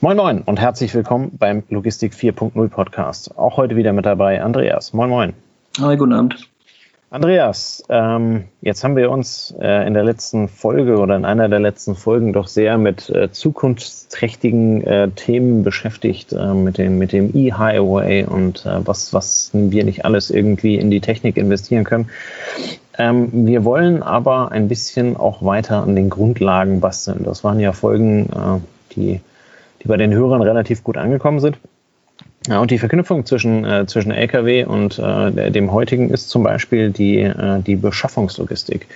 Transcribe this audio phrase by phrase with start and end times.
[0.00, 3.36] Moin Moin und herzlich willkommen beim Logistik 4.0 Podcast.
[3.36, 4.92] Auch heute wieder mit dabei Andreas.
[4.92, 5.32] Moin Moin.
[5.80, 6.48] Hi, guten Abend.
[7.10, 11.58] Andreas, ähm, jetzt haben wir uns äh, in der letzten Folge oder in einer der
[11.58, 17.34] letzten Folgen doch sehr mit äh, zukunftsträchtigen äh, Themen beschäftigt, äh, mit dem, mit dem
[17.34, 22.08] E-Highway und äh, was, was wir nicht alles irgendwie in die Technik investieren können.
[22.96, 27.24] Ähm, wir wollen aber ein bisschen auch weiter an den Grundlagen basteln.
[27.24, 29.20] Das waren ja Folgen, äh, die
[29.82, 31.58] die bei den Hörern relativ gut angekommen sind.
[32.46, 36.90] Ja, und die Verknüpfung zwischen, äh, zwischen Lkw und äh, dem heutigen ist zum Beispiel
[36.90, 38.86] die, äh, die Beschaffungslogistik.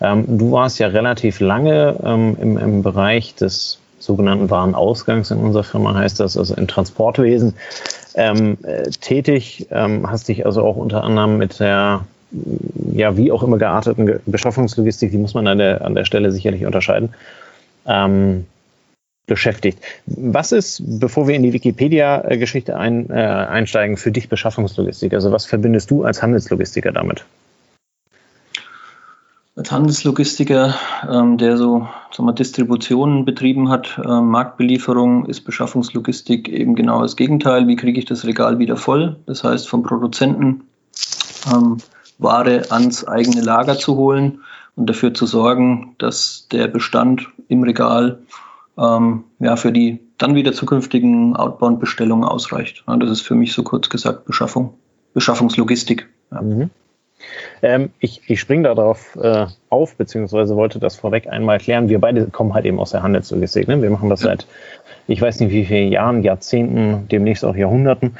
[0.00, 5.64] Ähm, du warst ja relativ lange ähm, im, im Bereich des sogenannten Warenausgangs in unserer
[5.64, 7.54] Firma heißt das, also im Transportwesen
[8.14, 12.04] ähm, äh, tätig, ähm, hast dich also auch unter anderem mit der
[12.92, 16.66] ja, wie auch immer gearteten Beschaffungslogistik, die muss man an der, an der Stelle sicherlich
[16.66, 17.10] unterscheiden,
[17.86, 18.46] ähm,
[19.26, 19.78] beschäftigt.
[20.06, 25.12] Was ist, bevor wir in die Wikipedia-Geschichte ein, äh, einsteigen, für dich Beschaffungslogistik?
[25.14, 27.24] Also was verbindest du als Handelslogistiker damit?
[29.56, 30.74] Als Handelslogistiker,
[31.10, 31.88] ähm, der so
[32.38, 37.66] Distributionen betrieben hat, äh, Marktbelieferung, ist Beschaffungslogistik eben genau das Gegenteil.
[37.66, 39.16] Wie kriege ich das Regal wieder voll?
[39.26, 40.62] Das heißt, vom Produzenten
[41.52, 41.78] ähm,
[42.18, 44.40] Ware ans eigene Lager zu holen
[44.76, 48.18] und dafür zu sorgen, dass der Bestand im Regal
[48.78, 52.84] ähm, ja, für die dann wieder zukünftigen Outbound-Bestellungen ausreicht.
[52.86, 54.74] Das ist für mich so kurz gesagt Beschaffung,
[55.14, 56.08] Beschaffungslogistik.
[56.30, 56.42] Ja.
[56.42, 56.70] Mhm.
[57.62, 61.88] Ähm, ich ich springe darauf äh, auf, beziehungsweise wollte das vorweg einmal klären.
[61.88, 63.68] Wir beide kommen halt eben aus der Handelslogistik.
[63.68, 63.80] Ne?
[63.82, 64.28] Wir machen das ja.
[64.28, 64.46] seit,
[65.06, 68.16] ich weiß nicht wie vielen Jahren, Jahrzehnten, demnächst auch Jahrhunderten.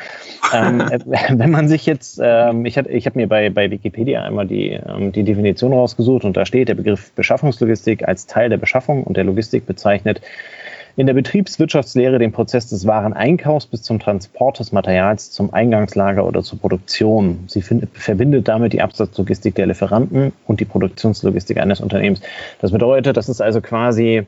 [0.52, 0.98] Ähm, äh,
[1.30, 5.12] wenn man sich jetzt, ähm, ich, ich habe mir bei, bei Wikipedia einmal die, ähm,
[5.12, 9.24] die Definition rausgesucht und da steht, der Begriff Beschaffungslogistik als Teil der Beschaffung und der
[9.24, 10.20] Logistik bezeichnet
[10.96, 16.42] in der Betriebswirtschaftslehre den Prozess des Wareneinkaufs bis zum Transport des Materials zum Eingangslager oder
[16.42, 17.44] zur Produktion.
[17.48, 22.22] Sie find, verbindet damit die Absatzlogistik der Lieferanten und die Produktionslogistik eines Unternehmens.
[22.60, 24.26] Das bedeutet, das ist also quasi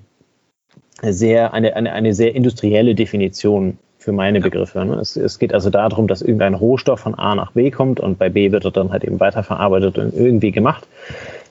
[1.00, 4.84] sehr, eine, eine, eine sehr industrielle Definition für meine Begriffe.
[4.84, 4.94] Ne?
[4.96, 8.28] Es, es, geht also darum, dass irgendein Rohstoff von A nach B kommt und bei
[8.28, 10.86] B wird er dann halt eben weiterverarbeitet und irgendwie gemacht.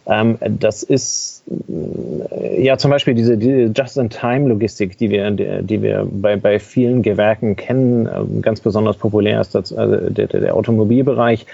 [0.07, 6.35] Ähm, das ist äh, ja zum Beispiel diese, diese Just-in-Time-Logistik, die wir, die wir bei,
[6.37, 8.07] bei vielen Gewerken kennen.
[8.07, 11.45] Ähm, ganz besonders populär ist das, also der, der Automobilbereich.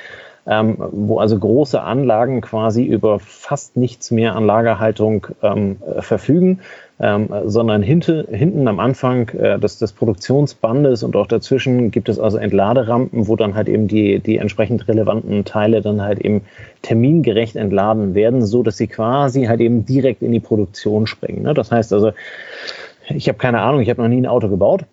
[0.45, 6.59] Ähm, wo also große Anlagen quasi über fast nichts mehr an Lagerhaltung ähm, verfügen
[6.99, 12.17] ähm, sondern hinte, hinten am Anfang äh, des, des Produktionsbandes und auch dazwischen gibt es
[12.17, 16.43] also Entladerampen, wo dann halt eben die, die entsprechend relevanten Teile dann halt eben
[16.81, 21.43] termingerecht entladen werden, so dass sie quasi halt eben direkt in die Produktion springen.
[21.43, 21.53] Ne?
[21.53, 22.11] Das heißt also,
[23.09, 24.85] ich habe keine Ahnung, ich habe noch nie ein Auto gebaut.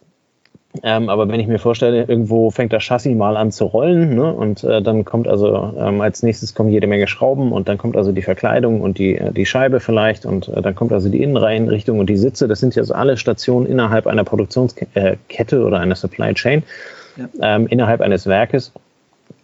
[0.84, 4.32] Ähm, aber wenn ich mir vorstelle, irgendwo fängt das Chassis mal an zu rollen ne?
[4.32, 7.96] und äh, dann kommt also ähm, als nächstes kommen jede Menge Schrauben und dann kommt
[7.96, 11.22] also die Verkleidung und die, äh, die Scheibe vielleicht und äh, dann kommt also die
[11.22, 12.46] Innenreihenrichtung und die Sitze.
[12.46, 16.62] Das sind ja so alle Stationen innerhalb einer Produktionskette äh, oder einer Supply Chain,
[17.16, 17.56] ja.
[17.56, 18.70] ähm, innerhalb eines Werkes,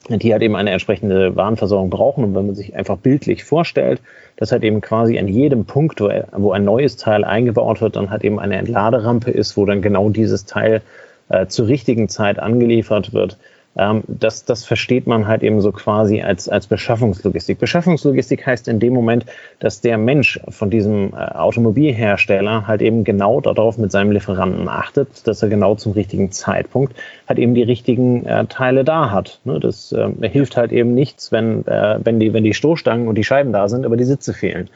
[0.08, 2.22] die halt eben eine entsprechende Warenversorgung brauchen.
[2.22, 4.00] Und wenn man sich einfach bildlich vorstellt,
[4.36, 8.10] dass halt eben quasi an jedem Punkt, wo, wo ein neues Teil eingebaut wird, dann
[8.10, 10.82] halt eben eine Entladerampe ist, wo dann genau dieses Teil
[11.28, 13.38] äh, zur richtigen Zeit angeliefert wird.
[13.76, 17.58] Ähm, das, das versteht man halt eben so quasi als, als Beschaffungslogistik.
[17.58, 19.26] Beschaffungslogistik heißt in dem Moment,
[19.58, 25.26] dass der Mensch von diesem äh, Automobilhersteller halt eben genau darauf mit seinem Lieferanten achtet,
[25.26, 26.96] dass er genau zum richtigen Zeitpunkt
[27.28, 29.40] halt eben die richtigen äh, Teile da hat.
[29.44, 29.60] Ne?
[29.60, 33.24] Das äh, hilft halt eben nichts, wenn, äh, wenn, die, wenn die Stoßstangen und die
[33.24, 34.70] Scheiben da sind, aber die Sitze fehlen.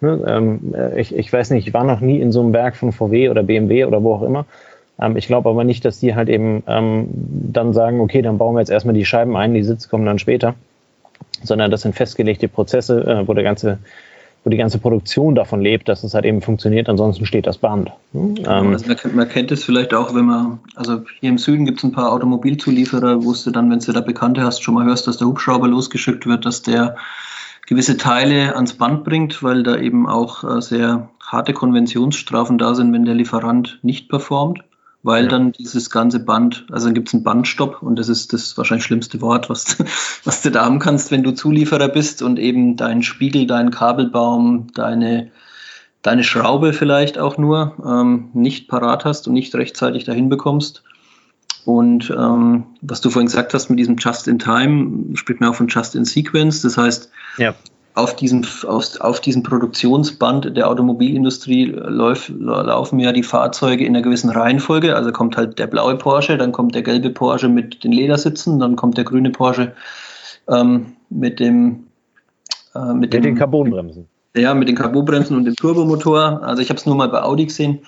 [0.00, 0.22] Ne?
[0.26, 2.92] Ähm, äh, ich, ich weiß nicht, ich war noch nie in so einem Berg von
[2.92, 4.46] VW oder BMW oder wo auch immer.
[5.00, 8.54] Ähm, ich glaube aber nicht, dass die halt eben ähm, dann sagen, okay, dann bauen
[8.54, 10.54] wir jetzt erstmal die Scheiben ein, die Sitze kommen dann später,
[11.42, 13.78] sondern das sind festgelegte Prozesse, äh, wo der ganze
[14.44, 17.90] wo die ganze Produktion davon lebt, dass es halt eben funktioniert, ansonsten steht das Band.
[18.12, 18.34] Hm?
[18.46, 21.84] Ähm, also man, kennt es vielleicht auch, wenn man, also hier im Süden gibt es
[21.84, 25.16] ein paar Automobilzulieferer, wo du dann, wenn du da Bekannte hast, schon mal hörst, dass
[25.16, 26.96] der Hubschrauber losgeschickt wird, dass der
[27.66, 32.92] gewisse Teile ans Band bringt, weil da eben auch äh, sehr harte Konventionsstrafen da sind,
[32.92, 34.62] wenn der Lieferant nicht performt
[35.04, 35.30] weil ja.
[35.30, 38.86] dann dieses ganze Band, also dann gibt es einen Bandstopp und das ist das wahrscheinlich
[38.86, 39.76] schlimmste Wort, was,
[40.24, 44.68] was du da haben kannst, wenn du Zulieferer bist und eben deinen Spiegel, deinen Kabelbaum,
[44.72, 45.30] deine,
[46.00, 50.82] deine Schraube vielleicht auch nur ähm, nicht parat hast und nicht rechtzeitig dahin bekommst.
[51.66, 55.54] Und ähm, was du vorhin gesagt hast mit diesem Just in Time, spricht man auch
[55.54, 56.62] von Just in Sequence.
[56.62, 57.54] Das heißt, ja.
[57.94, 64.02] Auf diesem, auf, auf diesem Produktionsband der Automobilindustrie läuf, laufen ja die Fahrzeuge in einer
[64.02, 64.96] gewissen Reihenfolge.
[64.96, 68.74] Also kommt halt der blaue Porsche, dann kommt der gelbe Porsche mit den Ledersitzen, dann
[68.74, 69.74] kommt der grüne Porsche
[70.48, 71.84] ähm, mit dem
[72.74, 74.08] äh, mit, mit dem, den Carbonbremsen.
[74.36, 76.42] Ja, mit den Carbonbremsen und dem Turbomotor.
[76.42, 77.80] Also ich habe es nur mal bei Audi gesehen.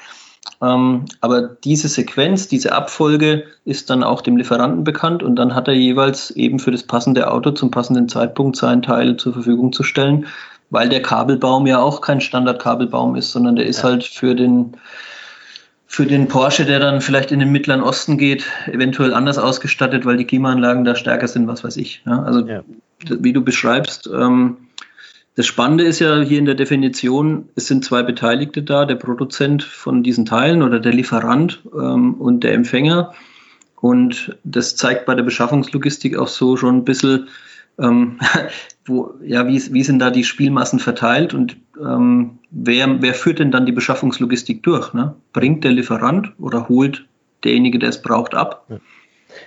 [0.62, 5.68] Ähm, aber diese Sequenz, diese Abfolge ist dann auch dem Lieferanten bekannt und dann hat
[5.68, 9.82] er jeweils eben für das passende Auto zum passenden Zeitpunkt seinen Teil zur Verfügung zu
[9.82, 10.26] stellen,
[10.70, 13.84] weil der Kabelbaum ja auch kein Standardkabelbaum ist, sondern der ist ja.
[13.84, 14.76] halt für den
[15.88, 20.16] für den Porsche, der dann vielleicht in den Mittleren Osten geht, eventuell anders ausgestattet, weil
[20.16, 22.02] die Klimaanlagen da stärker sind, was weiß ich.
[22.04, 22.62] Ja, also ja.
[23.08, 24.56] wie du beschreibst, ähm,
[25.36, 29.62] das Spannende ist ja hier in der Definition, es sind zwei Beteiligte da, der Produzent
[29.62, 33.12] von diesen Teilen oder der Lieferant ähm, und der Empfänger.
[33.78, 37.28] Und das zeigt bei der Beschaffungslogistik auch so schon ein bisschen,
[37.78, 38.18] ähm,
[38.86, 43.50] wo, ja, wie, wie sind da die Spielmassen verteilt und ähm, wer, wer führt denn
[43.50, 44.94] dann die Beschaffungslogistik durch?
[44.94, 45.14] Ne?
[45.34, 47.04] Bringt der Lieferant oder holt
[47.44, 48.66] derjenige, der es braucht, ab?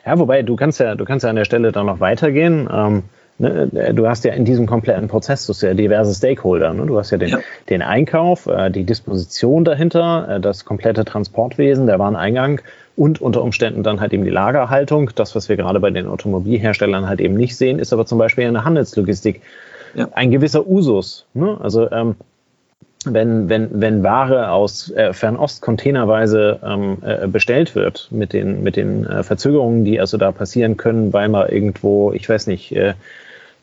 [0.05, 2.69] Ja, wobei du kannst ja, du kannst ja an der Stelle dann noch weitergehen.
[2.71, 3.03] Ähm,
[3.39, 6.73] Ne, äh, du hast ja in diesem kompletten Prozess, du hast ja diverse Stakeholder.
[6.73, 6.85] Ne?
[6.85, 7.39] Du hast ja den, ja.
[7.69, 12.61] den Einkauf, äh, die Disposition dahinter, äh, das komplette Transportwesen, der Wareneingang
[12.97, 15.11] und unter Umständen dann halt eben die Lagerhaltung.
[15.15, 18.43] Das, was wir gerade bei den Automobilherstellern halt eben nicht sehen, ist aber zum Beispiel
[18.43, 19.41] in der Handelslogistik
[19.95, 20.09] ja.
[20.11, 21.25] ein gewisser Usus.
[21.33, 21.57] Ne?
[21.61, 22.15] Also ähm,
[23.05, 28.75] wenn, wenn, wenn Ware aus äh, Fernost containerweise ähm, äh, bestellt wird, mit den, mit
[28.75, 32.95] den äh, Verzögerungen, die also da passieren können, weil man irgendwo, ich weiß nicht, äh,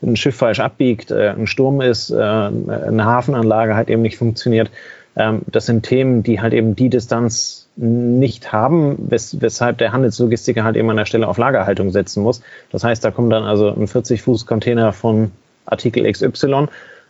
[0.03, 4.71] ein Schiff falsch abbiegt, äh, ein Sturm ist, äh, eine Hafenanlage halt eben nicht funktioniert.
[5.17, 10.65] Ähm, das sind Themen, die halt eben die Distanz nicht haben, wes weshalb der Handelslogistiker
[10.65, 12.41] halt eben an der Stelle auf Lagerhaltung setzen muss.
[12.71, 15.31] Das heißt, da kommt dann also ein 40-Fuß-Container von
[15.67, 16.69] Artikel XY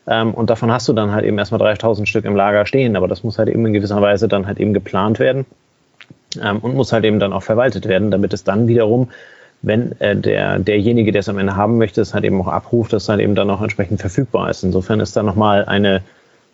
[0.09, 3.07] ähm, und davon hast du dann halt eben erstmal 3000 Stück im Lager stehen, aber
[3.07, 5.47] das muss halt eben in gewisser Weise dann halt eben geplant werden
[6.43, 9.09] ähm, und muss halt eben dann auch verwaltet werden, damit es dann wiederum
[9.67, 12.93] wenn äh, der, derjenige, der es am Ende haben möchte, es halt eben auch abruft,
[12.93, 14.63] dass es halt eben dann auch entsprechend verfügbar ist.
[14.63, 16.03] Insofern ist da nochmal eine,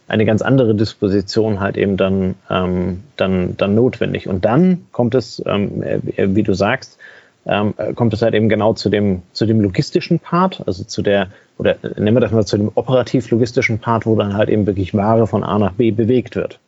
[0.09, 4.29] eine ganz andere Disposition halt eben dann, ähm, dann, dann notwendig.
[4.29, 6.01] Und dann kommt es, ähm, äh,
[6.35, 6.99] wie du sagst,
[7.45, 11.29] ähm, kommt es halt eben genau zu dem, zu dem logistischen Part, also zu der,
[11.59, 15.27] oder nennen wir das mal zu dem operativ-logistischen Part, wo dann halt eben wirklich Ware
[15.27, 16.61] von A nach B bewegt wird.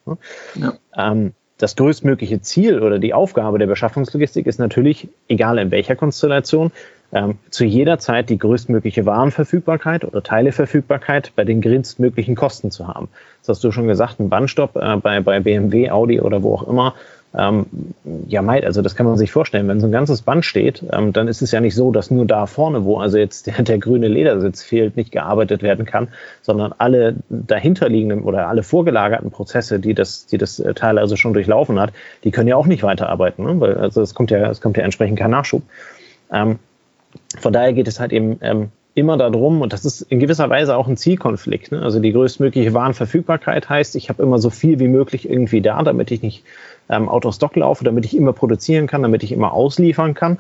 [0.57, 0.75] Ja.
[0.95, 6.73] Ähm, das größtmögliche Ziel oder die Aufgabe der Beschaffungslogistik ist natürlich, egal in welcher Konstellation,
[7.13, 13.09] ähm, zu jeder Zeit die größtmögliche Warenverfügbarkeit oder Teileverfügbarkeit bei den geringstmöglichen Kosten zu haben.
[13.41, 16.67] Das hast du schon gesagt, ein Bandstopp äh, bei, bei BMW, Audi oder wo auch
[16.67, 16.95] immer
[17.37, 17.67] ähm,
[18.29, 19.67] ja, meid, also das kann man sich vorstellen.
[19.67, 22.27] Wenn so ein ganzes Band steht, ähm, dann ist es ja nicht so, dass nur
[22.27, 26.09] da vorne, wo also jetzt der, der grüne Ledersitz fehlt, nicht gearbeitet werden kann,
[26.43, 31.33] sondern alle dahinterliegenden oder alle vorgelagerten Prozesse, die das, die das äh, Teil also schon
[31.33, 31.93] durchlaufen hat,
[32.23, 33.61] die können ja auch nicht weiterarbeiten, ne?
[33.61, 35.63] weil also es kommt ja, es kommt ja entsprechend kein Nachschub.
[36.33, 36.59] Ähm,
[37.39, 40.77] von daher geht es halt eben ähm, immer darum, und das ist in gewisser Weise
[40.77, 41.73] auch ein Zielkonflikt.
[41.73, 41.83] Ne?
[41.83, 46.11] Also die größtmögliche Warenverfügbarkeit heißt, ich habe immer so viel wie möglich irgendwie da, damit
[46.11, 46.45] ich nicht
[46.89, 50.39] ähm, out of stock laufe, damit ich immer produzieren kann, damit ich immer ausliefern kann.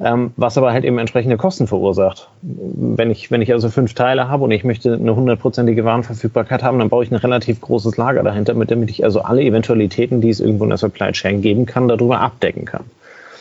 [0.00, 2.28] Ähm, was aber halt eben entsprechende Kosten verursacht.
[2.42, 6.80] Wenn ich, wenn ich also fünf Teile habe und ich möchte eine hundertprozentige Warenverfügbarkeit haben,
[6.80, 10.30] dann baue ich ein relativ großes Lager dahinter, mit damit ich also alle Eventualitäten, die
[10.30, 12.84] es irgendwo in der Supply Chain geben kann, darüber abdecken kann.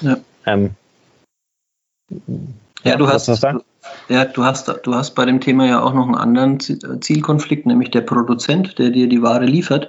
[0.01, 0.17] Ja.
[0.45, 0.71] Ähm,
[2.83, 3.27] ja, du hast,
[4.09, 7.91] ja, du hast, du hast bei dem Thema ja auch noch einen anderen Zielkonflikt, nämlich
[7.91, 9.87] der Produzent, der dir die Ware liefert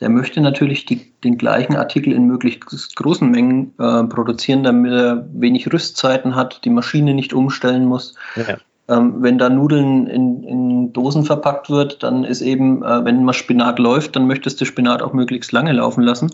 [0.00, 5.28] der möchte natürlich die, den gleichen Artikel in möglichst großen Mengen äh, produzieren, damit er
[5.32, 8.14] wenig Rüstzeiten hat, die Maschine nicht umstellen muss.
[8.34, 8.56] Ja.
[8.88, 13.32] Ähm, wenn da Nudeln in, in, Dosen verpackt wird, dann ist eben, äh, wenn mal
[13.32, 16.30] Spinat läuft, dann möchtest du Spinat auch möglichst lange laufen lassen.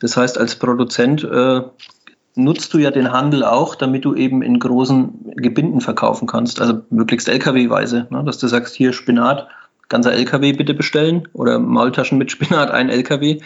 [0.00, 1.62] Das heißt, als Produzent äh,
[2.34, 6.80] nutzt du ja den Handel auch, damit du eben in großen Gebinden verkaufen kannst, also
[6.90, 8.22] möglichst LKW-weise, ne?
[8.24, 9.48] dass du sagst, hier Spinat,
[9.88, 13.40] ganzer LKW bitte bestellen oder Maultaschen mit Spinat, ein LKW,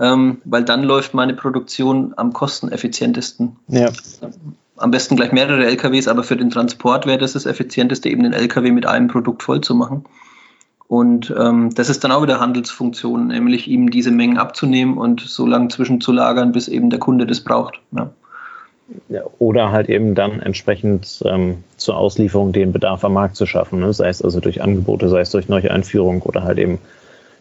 [0.00, 3.56] ähm, weil dann läuft meine Produktion am kosteneffizientesten.
[3.68, 3.90] Ja.
[4.76, 8.32] Am besten gleich mehrere LKWs, aber für den Transport wäre das das effizienteste, eben den
[8.32, 10.04] LKW mit einem Produkt voll zu machen.
[10.88, 15.46] Und ähm, das ist dann auch wieder Handelsfunktion, nämlich ihm diese Mengen abzunehmen und so
[15.46, 17.80] lange zwischenzulagern, bis eben der Kunde das braucht.
[17.92, 18.10] Ja
[19.38, 23.92] oder halt eben dann entsprechend ähm, zur Auslieferung den Bedarf am Markt zu schaffen, ne?
[23.92, 26.78] sei es also durch Angebote, sei es durch neue Einführung oder halt eben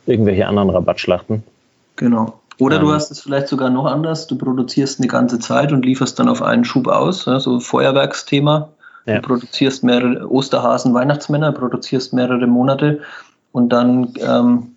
[0.05, 1.43] irgendwelche anderen Rabattschlachten.
[1.95, 2.39] Genau.
[2.59, 5.85] Oder ähm, du hast es vielleicht sogar noch anders, du produzierst eine ganze Zeit und
[5.85, 8.69] lieferst dann auf einen Schub aus, ja, so Feuerwerksthema.
[9.05, 9.15] Ja.
[9.15, 12.99] Du produzierst mehrere Osterhasen, Weihnachtsmänner, produzierst mehrere Monate
[13.51, 14.75] und dann, ähm,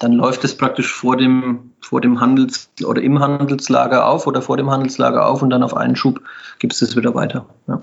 [0.00, 4.56] dann läuft es praktisch vor dem, vor dem Handels- oder im Handelslager auf oder vor
[4.56, 6.20] dem Handelslager auf und dann auf einen Schub
[6.58, 7.46] gibst du es wieder weiter.
[7.66, 7.82] Ja.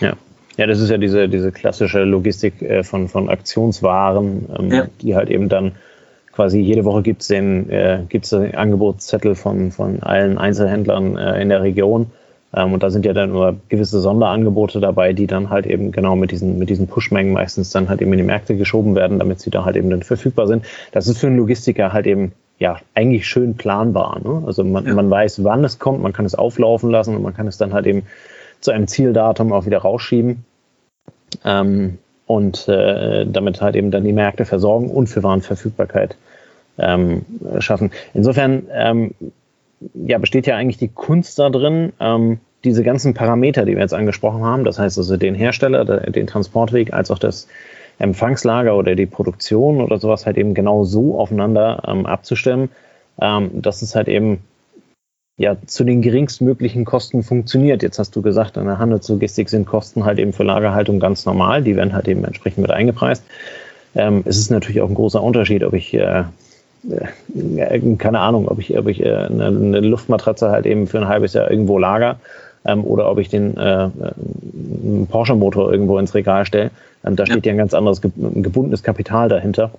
[0.00, 0.12] ja.
[0.56, 4.86] Ja, das ist ja diese, diese klassische Logistik äh, von, von Aktionswaren, ähm, ja.
[5.00, 5.72] die halt eben dann
[6.32, 11.40] quasi jede Woche gibt es den, äh, gibt's den Angebotszettel von, von allen Einzelhändlern äh,
[11.40, 12.06] in der Region.
[12.54, 16.16] Ähm, und da sind ja dann nur gewisse Sonderangebote dabei, die dann halt eben genau
[16.16, 19.40] mit diesen, mit diesen Pushmengen meistens dann halt eben in die Märkte geschoben werden, damit
[19.40, 20.64] sie da halt eben dann verfügbar sind.
[20.92, 24.20] Das ist für einen Logistiker halt eben ja eigentlich schön planbar.
[24.22, 24.42] Ne?
[24.46, 24.94] Also man, ja.
[24.94, 27.72] man weiß, wann es kommt, man kann es auflaufen lassen und man kann es dann
[27.72, 28.02] halt eben
[28.60, 30.44] zu einem Zieldatum auch wieder rausschieben.
[31.44, 36.16] Ähm, und äh, damit halt eben dann die Märkte versorgen und für Warenverfügbarkeit
[36.78, 37.24] ähm,
[37.58, 37.90] schaffen.
[38.14, 39.14] Insofern ähm,
[39.94, 43.94] ja, besteht ja eigentlich die Kunst da drin, ähm, diese ganzen Parameter, die wir jetzt
[43.94, 47.48] angesprochen haben, das heißt also den Hersteller, den Transportweg, als auch das
[47.98, 52.70] Empfangslager oder die Produktion oder sowas halt eben genau so aufeinander ähm, abzustimmen,
[53.20, 54.40] ähm, dass es halt eben
[55.36, 57.82] ja zu den geringstmöglichen Kosten funktioniert.
[57.82, 61.62] Jetzt hast du gesagt, in der Handelslogistik sind Kosten halt eben für Lagerhaltung ganz normal,
[61.62, 63.24] die werden halt eben entsprechend mit eingepreist.
[63.94, 66.24] Ähm, es ist natürlich auch ein großer Unterschied, ob ich äh,
[67.98, 71.34] keine Ahnung, ob ich, ob ich äh, eine, eine, Luftmatratze halt eben für ein halbes
[71.34, 72.18] Jahr irgendwo lager
[72.64, 73.88] ähm, oder ob ich den äh,
[75.10, 76.70] Porsche-Motor irgendwo ins Regal stelle.
[77.04, 77.50] Ähm, da steht ja.
[77.50, 79.70] ja ein ganz anderes gebundenes Kapital dahinter.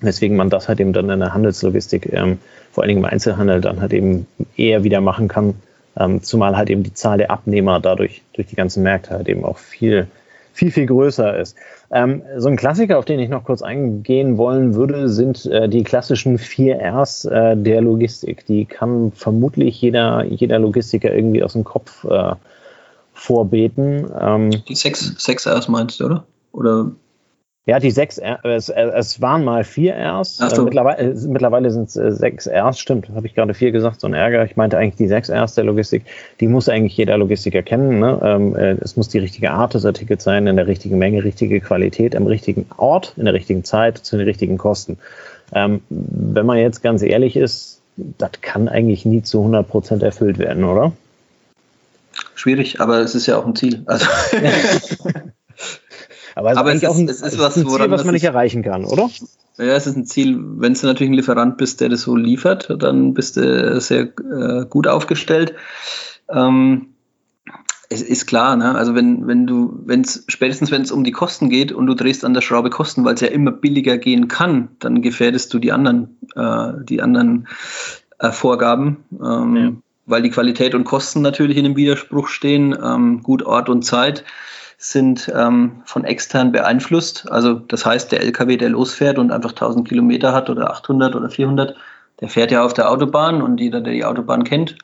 [0.00, 2.38] Weswegen man das halt eben dann in der Handelslogistik, ähm,
[2.72, 5.54] vor allen Dingen im Einzelhandel, dann halt eben eher wieder machen kann.
[5.98, 9.44] Ähm, zumal halt eben die Zahl der Abnehmer dadurch durch die ganzen Märkte halt eben
[9.44, 10.06] auch viel,
[10.52, 11.56] viel, viel größer ist.
[11.90, 15.84] Ähm, so ein Klassiker, auf den ich noch kurz eingehen wollen würde, sind äh, die
[15.84, 18.44] klassischen vier Rs äh, der Logistik.
[18.46, 22.34] Die kann vermutlich jeder, jeder Logistiker irgendwie aus dem Kopf äh,
[23.12, 24.10] vorbeten.
[24.20, 26.24] Ähm, die sechs, sechs Rs meinst du, oder?
[26.52, 26.90] Oder
[27.66, 30.36] ja, die sechs, R, es, es waren mal vier Rs.
[30.36, 30.62] So.
[30.62, 32.78] Äh, mittlerweile, äh, mittlerweile sind es äh, sechs Rs.
[32.78, 34.44] Stimmt, habe ich gerade vier gesagt, so ein Ärger.
[34.44, 36.04] Ich meinte eigentlich die sechs Rs der Logistik.
[36.38, 37.98] Die muss eigentlich jeder Logistiker kennen.
[37.98, 38.20] Ne?
[38.22, 42.14] Ähm, es muss die richtige Art des Artikels sein, in der richtigen Menge, richtige Qualität,
[42.14, 44.98] am richtigen Ort, in der richtigen Zeit, zu den richtigen Kosten.
[45.52, 50.38] Ähm, wenn man jetzt ganz ehrlich ist, das kann eigentlich nie zu 100 Prozent erfüllt
[50.38, 50.92] werden, oder?
[52.36, 53.82] Schwierig, aber es ist ja auch ein Ziel.
[53.86, 54.06] Also
[56.36, 58.24] Aber es Aber ist, es auch ein, es ist was, ein Ziel, was man nicht
[58.24, 59.08] erreichen kann, oder?
[59.56, 62.68] Ja, es ist ein Ziel, wenn du natürlich ein Lieferant bist, der das so liefert,
[62.78, 65.54] dann bist du sehr äh, gut aufgestellt.
[66.28, 66.88] Ähm,
[67.88, 68.74] es ist klar, ne?
[68.74, 71.94] also wenn, wenn du, wenn es, spätestens wenn es um die Kosten geht und du
[71.94, 75.58] drehst an der Schraube Kosten, weil es ja immer billiger gehen kann, dann gefährdest du
[75.58, 77.48] die anderen, äh, die anderen
[78.18, 79.72] äh, Vorgaben, ähm, ja.
[80.04, 84.24] weil die Qualität und Kosten natürlich in einem Widerspruch stehen, ähm, gut Ort und Zeit
[84.78, 87.30] sind ähm, von extern beeinflusst.
[87.30, 91.30] Also das heißt, der LKW, der losfährt und einfach 1000 Kilometer hat oder 800 oder
[91.30, 91.76] 400,
[92.20, 94.76] der fährt ja auf der Autobahn und jeder, der die Autobahn kennt,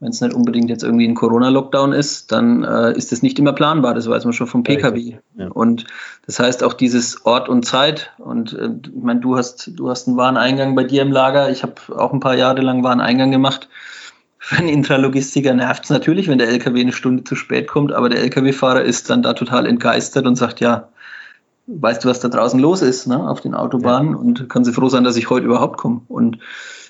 [0.00, 3.52] wenn es nicht unbedingt jetzt irgendwie ein Corona-Lockdown ist, dann äh, ist das nicht immer
[3.52, 3.94] planbar.
[3.94, 5.16] Das weiß man schon vom PKW.
[5.36, 5.48] Ja.
[5.48, 5.86] Und
[6.26, 8.12] das heißt auch dieses Ort und Zeit.
[8.18, 11.48] Und äh, ich meine, du hast, du hast einen Wareneingang bei dir im Lager.
[11.50, 13.68] Ich habe auch ein paar Jahre lang Wareneingang gemacht.
[14.46, 18.10] Für einen Intralogistiker nervt es natürlich, wenn der LKW eine Stunde zu spät kommt, aber
[18.10, 20.90] der LKW-Fahrer ist dann da total entgeistert und sagt, ja,
[21.66, 24.18] weißt du, was da draußen los ist, ne, auf den Autobahnen ja.
[24.18, 26.02] und kann sie froh sein, dass ich heute überhaupt komme.
[26.08, 26.40] Und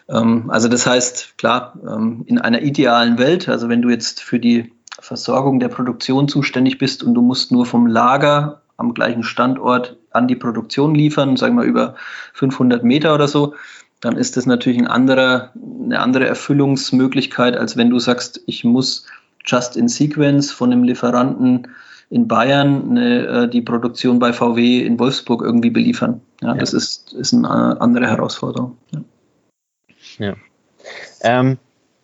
[0.09, 4.41] ähm, also das heißt, klar, ähm, in einer idealen Welt, also wenn du jetzt für
[4.41, 9.97] die Versorgung der Produktion zuständig bist und du musst nur vom Lager am gleichen Standort
[10.11, 11.95] an die Produktion liefern, sagen wir über
[12.33, 13.55] 500 Meter oder so,
[14.05, 15.51] dann ist das natürlich ein anderer,
[15.85, 19.07] eine andere Erfüllungsmöglichkeit, als wenn du sagst, ich muss
[19.47, 21.69] just in sequence von einem Lieferanten
[22.11, 26.21] in Bayern eine, äh, die Produktion bei VW in Wolfsburg irgendwie beliefern.
[26.43, 26.55] Ja, ja.
[26.55, 28.77] Das ist, ist eine andere Herausforderung.
[28.91, 29.01] Ja.
[30.27, 30.35] ja.
[31.23, 31.57] Ähm,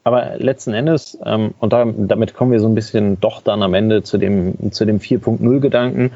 [0.03, 3.75] aber letzten Endes, ähm, und da, damit kommen wir so ein bisschen doch dann am
[3.75, 6.13] Ende zu dem, zu dem 4.0-Gedanken.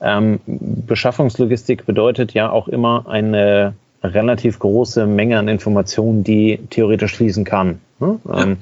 [0.00, 7.44] Ähm, Beschaffungslogistik bedeutet ja auch immer eine relativ große Menge an Informationen, die theoretisch fließen
[7.44, 7.80] kann.
[8.00, 8.18] Ne?
[8.26, 8.42] Ja.
[8.42, 8.56] Ähm,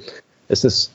[0.49, 0.93] es ist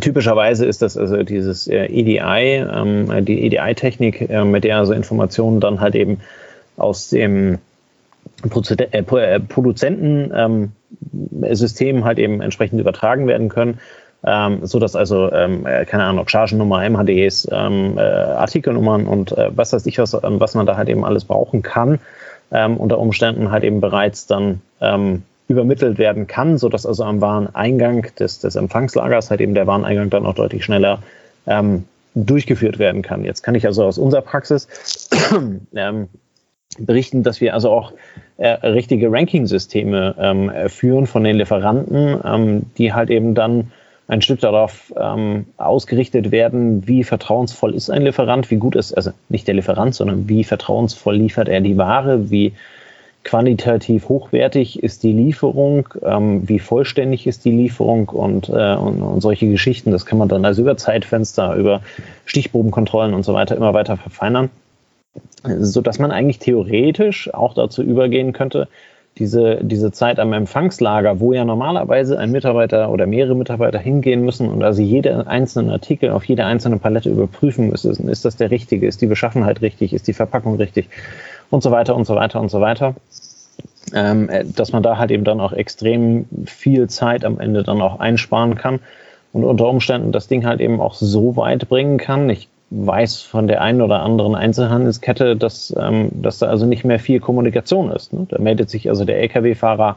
[0.00, 5.60] typischerweise ist das also dieses äh, EDI, ähm, die EDI-Technik, äh, mit der also Informationen
[5.60, 6.20] dann halt eben
[6.76, 7.58] aus dem
[8.44, 13.80] äh, äh, Produzentensystem halt eben entsprechend übertragen werden können.
[14.24, 19.50] Ähm, so dass also, ähm, äh, keine Ahnung, Chargennummer, MHDs, ähm, äh, Artikelnummern und äh,
[19.56, 21.98] was weiß ich, was, was man da halt eben alles brauchen kann,
[22.52, 28.06] ähm, unter Umständen halt eben bereits dann ähm, übermittelt werden kann, sodass also am Wareneingang
[28.18, 31.02] des, des Empfangslagers halt eben der Wareneingang dann auch deutlich schneller
[31.46, 33.24] ähm, durchgeführt werden kann.
[33.24, 35.08] Jetzt kann ich also aus unserer Praxis
[35.74, 36.08] ähm,
[36.78, 37.92] berichten, dass wir also auch
[38.38, 43.72] äh, richtige Ranking-Systeme ähm, führen von den Lieferanten, ähm, die halt eben dann
[44.12, 49.12] ein Stück darauf ähm, ausgerichtet werden, wie vertrauensvoll ist ein Lieferant, wie gut ist, also
[49.30, 52.52] nicht der Lieferant, sondern wie vertrauensvoll liefert er die Ware, wie
[53.24, 59.22] qualitativ hochwertig ist die Lieferung, ähm, wie vollständig ist die Lieferung und, äh, und, und,
[59.22, 59.92] solche Geschichten.
[59.92, 61.80] Das kann man dann also über Zeitfenster, über
[62.26, 64.50] Stichprobenkontrollen und so weiter immer weiter verfeinern,
[65.42, 68.68] so dass man eigentlich theoretisch auch dazu übergehen könnte,
[69.18, 74.48] diese, diese Zeit am Empfangslager, wo ja normalerweise ein Mitarbeiter oder mehrere Mitarbeiter hingehen müssen
[74.48, 78.86] und also jede einzelne Artikel auf jede einzelne Palette überprüfen müssen, ist das der richtige,
[78.86, 80.88] ist die Beschaffenheit richtig, ist die Verpackung richtig
[81.50, 82.94] und so weiter und so weiter und so weiter.
[83.94, 87.82] Ähm, äh, dass man da halt eben dann auch extrem viel Zeit am Ende dann
[87.82, 88.80] auch einsparen kann
[89.32, 92.30] und unter Umständen das Ding halt eben auch so weit bringen kann.
[92.30, 96.98] Ich weiß von der einen oder anderen Einzelhandelskette, dass, ähm, dass da also nicht mehr
[96.98, 98.12] viel Kommunikation ist.
[98.12, 98.26] Ne?
[98.28, 99.96] Da meldet sich also der Lkw-Fahrer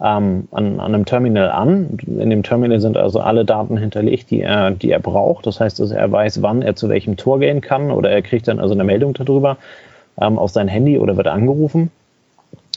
[0.00, 1.98] ähm, an, an einem Terminal an.
[2.06, 5.46] In dem Terminal sind also alle Daten hinterlegt, die er, die er braucht.
[5.46, 8.48] Das heißt also, er weiß, wann er zu welchem Tor gehen kann oder er kriegt
[8.48, 9.58] dann also eine Meldung darüber
[10.20, 11.90] ähm, auf sein Handy oder wird angerufen,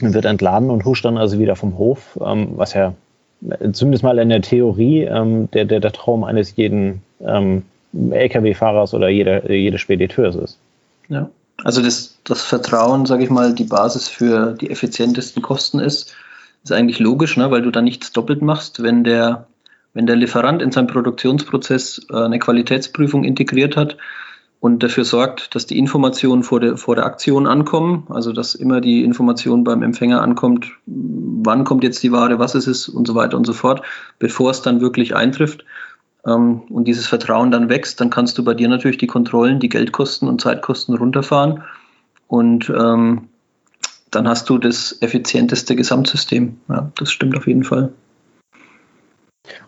[0.00, 2.94] wird entladen und huscht dann also wieder vom Hof, ähm, was ja
[3.72, 9.08] zumindest mal in der Theorie ähm, der, der, der Traum eines jeden ähm, Lkw-Fahrers oder
[9.08, 10.58] jeder, jedes Spediteurs ist.
[11.08, 11.28] Ja,
[11.64, 16.14] also das, das Vertrauen, sage ich mal, die Basis für die effizientesten Kosten ist,
[16.62, 19.46] ist eigentlich logisch, ne, weil du da nichts doppelt machst, wenn der,
[19.94, 23.96] wenn der Lieferant in seinem Produktionsprozess äh, eine Qualitätsprüfung integriert hat
[24.60, 28.80] und dafür sorgt, dass die Informationen vor der, vor der Aktion ankommen, also dass immer
[28.80, 33.14] die Information beim Empfänger ankommt, wann kommt jetzt die Ware, was ist es und so
[33.14, 33.82] weiter und so fort,
[34.18, 35.64] bevor es dann wirklich eintrifft
[36.26, 39.68] ähm, und dieses Vertrauen dann wächst, dann kannst du bei dir natürlich die Kontrollen, die
[39.68, 41.62] Geldkosten und Zeitkosten runterfahren
[42.28, 43.28] und ähm,
[44.10, 46.58] dann hast du das effizienteste Gesamtsystem.
[46.68, 47.92] Ja, das stimmt auf jeden Fall.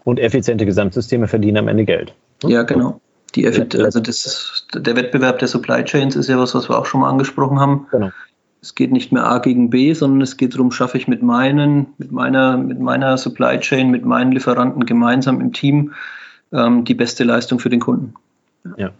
[0.05, 2.15] Und effiziente Gesamtsysteme verdienen am Ende Geld.
[2.43, 2.51] Hm?
[2.51, 3.01] Ja, genau.
[3.35, 7.01] Die also das der Wettbewerb der Supply Chains ist ja was, was wir auch schon
[7.01, 7.87] mal angesprochen haben.
[7.91, 8.11] Genau.
[8.61, 11.95] Es geht nicht mehr A gegen B, sondern es geht darum, schaffe ich mit meinen,
[11.99, 15.93] mit meiner, mit meiner Supply Chain, mit meinen Lieferanten gemeinsam im Team
[16.53, 18.15] ähm, die beste Leistung für den Kunden.
[18.77, 18.91] Ja.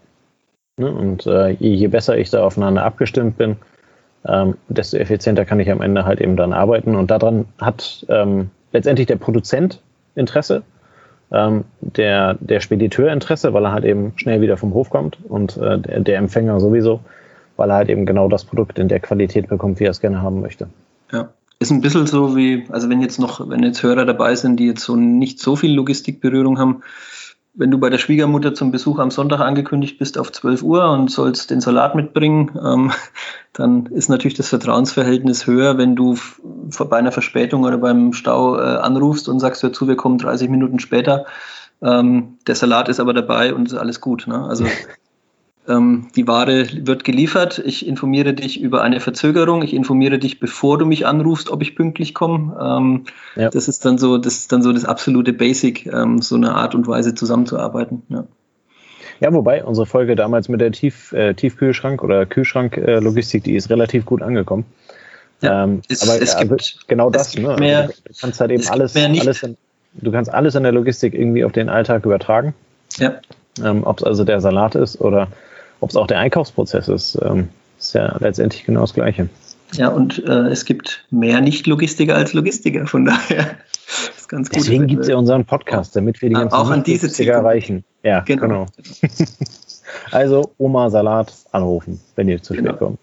[0.77, 3.57] Ne, und äh, je besser ich da aufeinander abgestimmt bin,
[4.25, 6.95] ähm, desto effizienter kann ich am Ende halt eben dann arbeiten.
[6.95, 9.81] Und daran hat ähm, letztendlich der Produzent
[10.15, 10.63] Interesse,
[11.31, 15.57] ähm, der, der Spediteur Interesse, weil er halt eben schnell wieder vom Hof kommt und
[15.57, 17.01] äh, der, der Empfänger sowieso,
[17.57, 20.21] weil er halt eben genau das Produkt in der Qualität bekommt, wie er es gerne
[20.21, 20.67] haben möchte.
[21.11, 21.29] Ja.
[21.59, 24.67] Ist ein bisschen so wie, also wenn jetzt noch, wenn jetzt Hörer dabei sind, die
[24.67, 26.83] jetzt so nicht so viel Logistikberührung haben,
[27.55, 31.11] wenn du bei der Schwiegermutter zum Besuch am Sonntag angekündigt bist auf 12 Uhr und
[31.11, 32.91] sollst den Salat mitbringen, ähm,
[33.53, 38.61] dann ist natürlich das Vertrauensverhältnis höher, wenn du bei einer Verspätung oder beim Stau äh,
[38.61, 41.25] anrufst und sagst, hör zu, wir kommen 30 Minuten später.
[41.81, 44.25] Ähm, der Salat ist aber dabei und alles gut.
[44.27, 44.43] Ne?
[44.43, 44.65] Also
[45.67, 47.61] ähm, die Ware wird geliefert.
[47.65, 49.61] Ich informiere dich über eine Verzögerung.
[49.61, 52.57] Ich informiere dich, bevor du mich anrufst, ob ich pünktlich komme.
[52.61, 53.49] Ähm, ja.
[53.49, 56.75] Das ist dann so, das ist dann so das absolute Basic, ähm, so eine Art
[56.75, 58.03] und Weise zusammenzuarbeiten.
[58.09, 58.25] Ja.
[59.19, 63.69] Ja, wobei unsere Folge damals mit der Tief, äh, Tiefkühlschrank oder Kühlschranklogistik, äh, die ist
[63.69, 64.65] relativ gut angekommen.
[65.39, 67.35] Ja, ähm, es, aber es gibt, genau das.
[67.35, 67.55] Ne?
[67.57, 69.57] Mehr, also du kannst halt eben alles, alles in,
[69.93, 72.53] du kannst alles in der Logistik irgendwie auf den Alltag übertragen.
[72.97, 73.19] Ja.
[73.63, 75.27] Ähm, Ob es also der Salat ist oder
[75.83, 79.27] ob es auch der Einkaufsprozess ist, ähm, ist ja letztendlich genau das Gleiche.
[79.73, 83.57] Ja, und äh, es gibt mehr Nicht-Logistiker als Logistiker, von daher
[84.15, 84.55] ist ganz gut.
[84.55, 87.83] Deswegen gibt es ja unseren Podcast, damit wir die ganzen auch an diese Ziele erreichen.
[88.03, 88.41] Ja, genau.
[88.41, 88.65] genau.
[90.11, 92.77] also Oma Salat anrufen, wenn ihr zu spät genau.
[92.77, 92.99] kommt.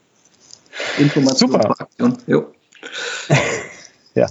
[0.98, 1.70] Information Super.
[1.78, 2.16] Aktion.
[2.26, 2.46] Jo.
[4.14, 4.26] ja.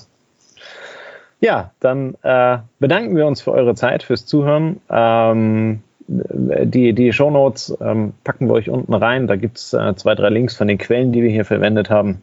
[1.42, 4.82] Ja, dann äh, bedanken wir uns für eure Zeit, fürs Zuhören.
[4.90, 9.28] Ähm, die, die Shownotes ähm, packen wir euch unten rein.
[9.28, 12.22] Da gibt es äh, zwei, drei Links von den Quellen, die wir hier verwendet haben.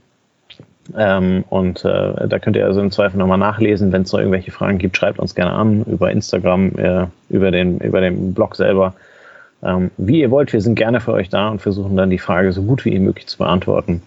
[0.97, 3.93] Ähm, und äh, da könnt ihr also im Zweifel nochmal nachlesen.
[3.93, 7.79] Wenn es noch irgendwelche Fragen gibt, schreibt uns gerne an über Instagram, äh, über, den,
[7.79, 8.95] über den Blog selber.
[9.63, 12.53] Ähm, wie ihr wollt, wir sind gerne für euch da und versuchen dann die Frage
[12.53, 14.03] so gut wie möglich zu beantworten.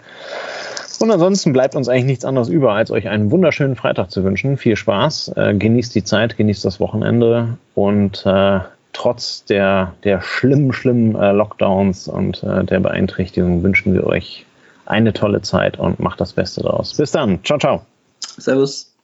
[0.99, 4.57] Und ansonsten bleibt uns eigentlich nichts anderes über, als euch einen wunderschönen Freitag zu wünschen.
[4.57, 8.59] Viel Spaß, äh, genießt die Zeit, genießt das Wochenende und äh,
[8.99, 14.45] trotz der, der schlimmen, schlimmen äh, Lockdowns und äh, der Beeinträchtigung wünschen wir euch
[14.85, 16.97] eine tolle Zeit und macht das Beste daraus.
[16.97, 17.41] Bis dann.
[17.45, 17.85] Ciao, ciao.
[18.19, 18.97] Servus.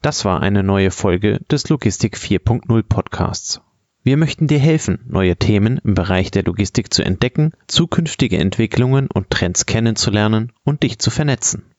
[0.00, 3.60] Das war eine neue Folge des Logistik 4.0 Podcasts.
[4.02, 9.28] Wir möchten dir helfen, neue Themen im Bereich der Logistik zu entdecken, zukünftige Entwicklungen und
[9.28, 11.70] Trends kennenzulernen und dich zu vernetzen.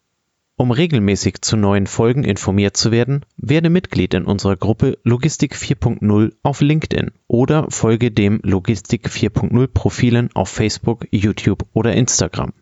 [0.62, 6.34] Um regelmäßig zu neuen Folgen informiert zu werden, werde Mitglied in unserer Gruppe Logistik 4.0
[6.43, 12.54] auf LinkedIn oder folge dem Logistik 4.0 Profilen auf Facebook, YouTube oder Instagram.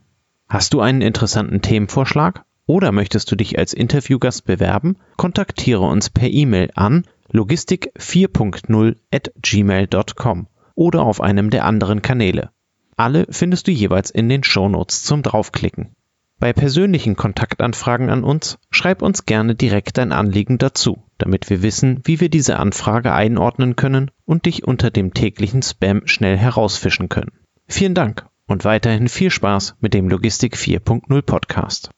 [0.48, 4.96] Hast du einen interessanten Themenvorschlag oder möchtest du dich als Interviewgast bewerben?
[5.18, 12.52] Kontaktiere uns per E-Mail an logistik 4.0 at gmail.com oder auf einem der anderen Kanäle.
[12.96, 15.98] Alle findest du jeweils in den Shownotes zum Draufklicken.
[16.40, 22.00] Bei persönlichen Kontaktanfragen an uns schreib uns gerne direkt dein Anliegen dazu, damit wir wissen,
[22.06, 27.32] wie wir diese Anfrage einordnen können und dich unter dem täglichen Spam schnell herausfischen können.
[27.68, 31.90] Vielen Dank und weiterhin viel Spaß mit dem Logistik 4.0 Podcast.